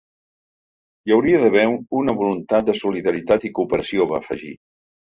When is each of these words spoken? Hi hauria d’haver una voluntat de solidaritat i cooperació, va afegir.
Hi 1.07 1.15
hauria 1.15 1.43
d’haver 1.43 1.67
una 2.01 2.17
voluntat 2.23 2.69
de 2.73 2.77
solidaritat 2.83 3.49
i 3.51 3.55
cooperació, 3.63 4.13
va 4.17 4.23
afegir. 4.27 4.55